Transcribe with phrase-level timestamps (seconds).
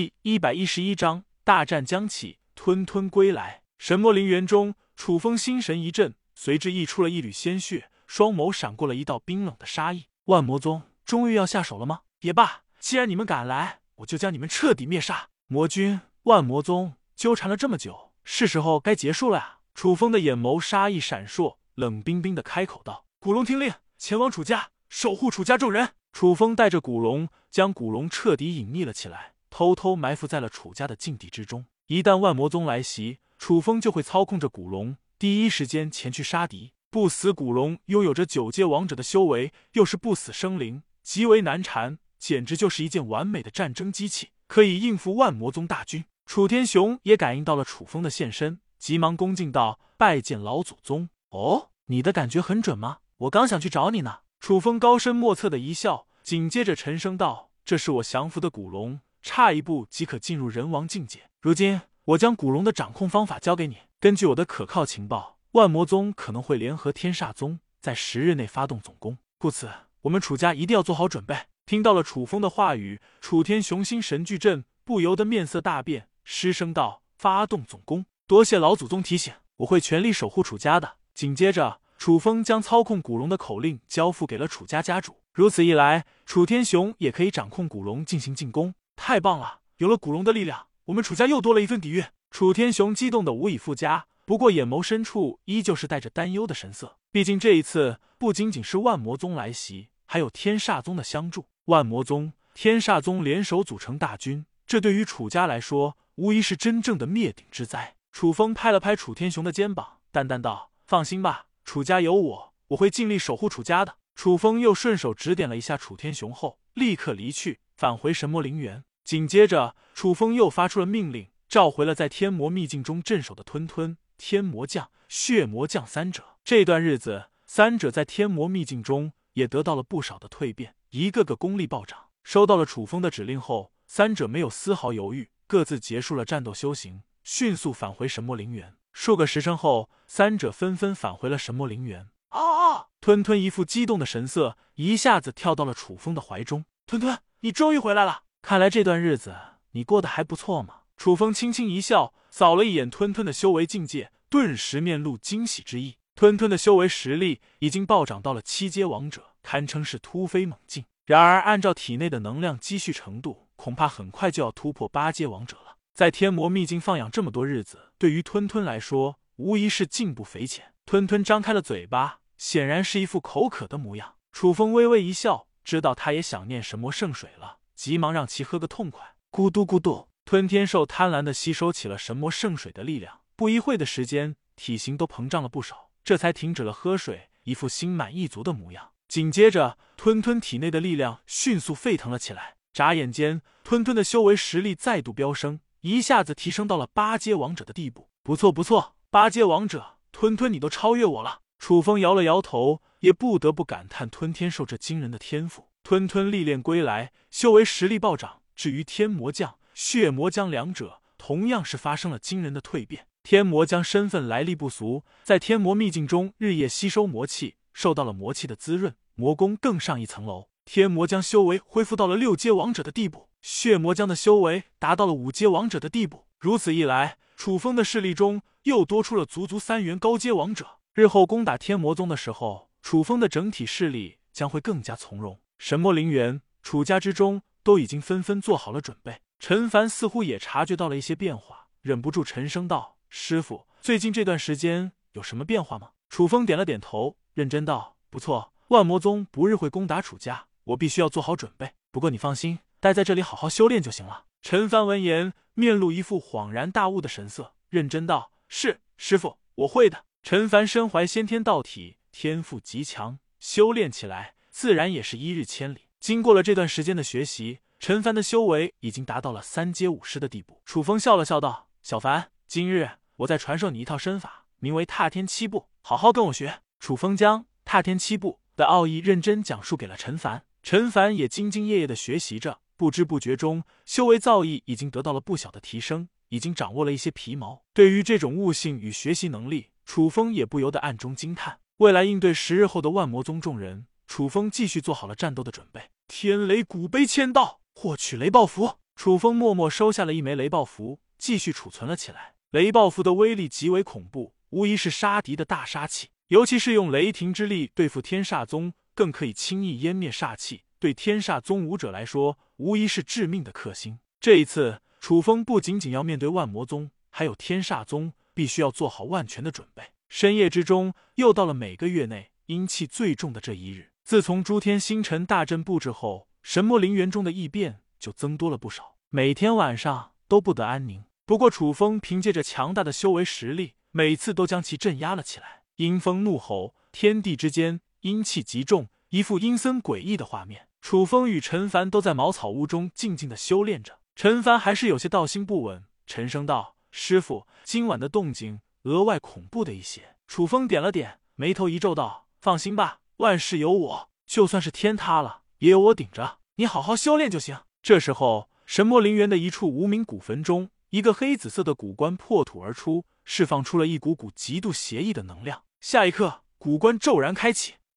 [0.00, 3.60] 第一百一十一章大战将起，吞吞归来。
[3.76, 10.06] 神魔陵园中，楚风心神一震，随之溢出了一缕鲜血，双眸闪过了一道冰冷的杀意。
[10.24, 12.00] 万魔宗终于要下手了吗？
[12.20, 15.28] 也罢，既然你们敢来，我就将你们彻底灭杀。
[15.48, 19.58] 魔君，万魔宗纠缠了这么久，是时候该结束了呀！
[19.74, 29.34] 楚风的眼眸杀意闪烁，冷冰冰的开口道：“古龙听令，前往楚家，守护楚家众人。”楚风带着古龙，将古龙彻底隐匿了起来。
[29.50, 31.66] 偷偷埋伏在了楚家的禁地之中。
[31.88, 36.72] 一旦万魔宗来袭，楚风就会操控着古龙，第一时间前去杀敌。
[36.88, 46.04] 不死古龙拥有着九阶王者的修为，又是不死生灵，极为难缠，简直就是一件完美的战争机器，可以应付万魔宗大军。
[46.26, 52.98] 楚天雄也感应到了楚风的现身，急忙恭敬道：“拜见老祖宗。”哦，你的感觉很准吗？
[53.18, 54.20] 我刚想去找你呢。
[54.40, 61.30] 楚风高深莫测的一笑，紧接着沉声道：“这是我降服的古龙。”差一步即可进入人王境界。
[61.40, 63.78] 如今我将古龙的掌控方法交给你。
[63.98, 69.18] 根据我的可靠情报，万魔宗可能会联合天煞宗，在十日内发动总攻。
[69.38, 69.68] 故此，
[70.02, 71.36] 我们楚家一定要做好准备。
[71.66, 78.06] 听到了楚风的话语，楚天雄心神俱震，不由得面色大变，失声道：“发动总攻！
[78.26, 85.18] 多谢老祖宗提醒，我会全力守护楚家的。”紧接着，楚风将操控古龙的口令交付给了楚家家主。
[85.32, 88.74] 如此一来，楚天雄也可以掌控古龙进行进攻。
[89.02, 89.60] 太棒了！
[89.78, 92.04] 有了古龙的力量，我们楚家又多了一份底蕴。
[92.30, 96.98] 楚天雄激动的无以复加，不过眼眸深处依旧是带着担忧的神色。
[97.10, 101.46] 毕竟这一次不仅仅是万魔宗来袭，还有天煞宗的相助。
[101.64, 107.96] 万魔宗、天煞宗联手组成大军，这对于楚家来说，无疑是真正的灭顶之灾。
[108.12, 118.84] 楚风拍了拍楚天雄的肩膀，淡淡道：“放心吧，楚家有我，我会尽力守护楚家的。”楚风又顺手指点了一下楚天雄后，立刻离去，返回神魔陵园。
[119.04, 126.36] 紧接着，楚风又发出了命令，召回了在天魔秘境中镇守的吞吞、天魔将、血魔将三者。
[126.44, 132.06] 这段日子，三者在天魔秘境中也得到了不少的蜕变，一个个功力暴涨。
[132.22, 138.76] 收到了楚风的指令后，三者没有丝毫犹豫，各自结束了战斗修行，迅速返回神魔陵园。
[138.92, 142.08] 数个时辰后，三者纷纷返回了神魔陵园。
[142.28, 142.86] 啊！
[143.00, 146.64] 吞吞一副激动的神色，一下子跳到了楚风的怀中。
[146.86, 148.22] 吞吞，你终于回来了！
[148.42, 149.36] 看来这段日子
[149.72, 150.82] 你过得还不错嘛。
[150.96, 155.96] 楚风轻轻一笑，扫了一眼吞吞的修为境界，顿时面露惊喜之意。
[156.14, 160.84] 吞吞的修为实力已经暴涨到了七阶王者，堪称是突飞猛进。
[161.06, 165.76] 然而，按照体内的能量积蓄程度，恐怕很快就要突破八阶王者了。
[165.94, 170.74] 在天魔秘境放养这么多日子，对于吞吞来说，无疑是进步匪浅。
[170.84, 174.16] 吞吞张开了嘴巴，显然是一副口渴的模样。
[174.32, 177.59] 楚风微微一笑，知道他也想念神魔圣水了。
[177.80, 179.14] 急忙让其喝个痛快。
[179.32, 188.90] 咕嘟咕嘟，吞天兽贪婪的吸收起了神魔圣水的力量，不一会的时间，体型都膨胀了不少，这才停止了喝水，一副心满意足的模样。
[189.08, 198.10] 紧接着，吞吞体内的力量迅速沸腾了起来，眨眼间，吞吞的修为实力再度飙升，一下子提升到了八阶王者的地步。
[198.22, 201.40] 不错不错，八阶王者，吞吞你都超越我了。
[201.58, 205.69] 楚风摇了摇头，也不得不感叹吞天兽这惊人的天赋。
[205.90, 208.42] 吞吞历练归来，修为实力暴涨。
[208.54, 213.08] 至于天魔将、血魔将两者，同样是发生了惊人的蜕变。
[213.24, 220.46] 天魔将身份来历不俗，在天魔秘境中日夜吸收魔气，受到了魔气的滋润，魔功更上一层楼。
[220.64, 226.28] 天魔将修为恢复到了六阶王者的地步，血魔将的修为达到了五阶王者的地步。
[226.38, 230.78] 如此一来，楚风的势力中又多出了足足三员高阶王者。
[230.94, 235.40] 日后攻打天魔宗的时候，楚风的整体势力将会更加从容。
[235.60, 239.20] 神魔陵园，楚家之中都已经纷纷做好了准备。
[239.38, 251.72] 陈凡似乎也察觉到了一些变化，忍不住沉声道：“师傅，最近这段时间有什么变化吗？”楚风点了点头，认真道：“不错，万魔宗不日会攻打楚家，我必须要做好准备。
[251.90, 264.36] 不过你放心，待在这里好好修炼就行了。”陈凡闻言，面露一副恍然大悟的神色，认真道：“是，师傅，我会的。”陈凡身怀先天道体，天赋极强，修炼起来。
[264.50, 265.82] 自然也是一日千里。
[265.98, 270.60] 经过了这段时间的学习，陈凡的修为已经达到了三阶武师的地步。
[270.64, 287.62] 楚风笑了笑道：“小凡，今日我再传授你一套身法，名为踏天七步，好好跟我学。”楚风将踏天七步的奥义认真讲述给了陈凡，陈凡也兢兢业业的学习着，不知不觉中，修为造诣已经得到了不小的提升，已经掌握了一些皮毛。
[287.74, 291.60] 对于这种悟性与学习能力，楚风也不由得暗中惊叹。
[291.76, 293.86] 未来应对十日后的万魔宗众人。
[294.10, 295.82] 楚风继续做好了战斗的准备。
[296.08, 298.78] 天雷古碑签到，获取雷暴符。
[298.96, 302.34] 楚风默默收下了一枚雷暴符，继续储存了起来。
[302.50, 306.08] 雷暴符的威力极为恐怖，无疑是杀敌的大杀器。
[306.26, 310.64] 尤其是用雷霆之力对付天煞宗，更可以轻易湮灭煞气。
[310.80, 314.00] 对天煞宗武者来说，无疑是致命的克星。
[314.18, 319.84] 这一次，楚风不仅仅要面对万魔宗，还有天煞宗，必须要做好万全的准备。
[320.08, 323.89] 深夜之中，又到了每个月内阴气最重的这一日。
[324.10, 331.04] 自从诸天星辰大阵布置后，神魔陵园中的异变就增多了不少，每天晚上都不得安宁。
[331.24, 335.62] 不过，楚风凭借着强大的修为实力，每次都将其镇压了起来。
[335.76, 340.66] 阴风怒吼，天地之间阴气极重，一副阴森诡异的画面。
[340.80, 344.00] 楚风与陈凡都在茅草屋中静静的修炼着。
[344.16, 356.38] 陈凡还是有些道心不稳，沉声道：“师傅，今晚的动静额外恐怖的一些。”楚风点了点，眉头一皱道：“放心吧，万事有我，就算是天塌了，也有我顶着。
[356.54, 365.64] 你好好修炼就行。”这时候，神魔陵园的一处无名古坟中，一个黑紫色的古棺破土而出，释放出了一股股极度邪异的能量。
[365.82, 367.74] 下一刻，古棺骤然开启，